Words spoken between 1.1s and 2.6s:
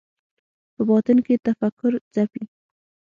کې تفکر ځپي